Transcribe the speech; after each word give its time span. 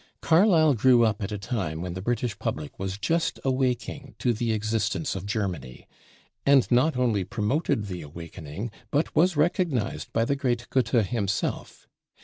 Carlyle 0.19 0.73
grew 0.73 1.05
up 1.05 1.21
at 1.21 1.31
a 1.31 1.37
time 1.37 1.79
when 1.79 1.93
the 1.93 2.01
British 2.01 2.39
public 2.39 2.79
was 2.79 2.97
just 2.97 3.39
awaking 3.45 4.15
to 4.17 4.33
the 4.33 4.51
existence 4.51 5.15
of 5.15 5.27
Germany; 5.27 5.87
and 6.43 6.71
not 6.71 6.97
only 6.97 7.23
promoted 7.23 7.85
the 7.85 8.01
awakening 8.01 8.71
but 8.89 9.15
was 9.15 9.37
recognized 9.37 10.11
by 10.11 10.25
the 10.25 10.35
great 10.35 10.67
Goethe 10.71 11.05
himself. 11.05 11.87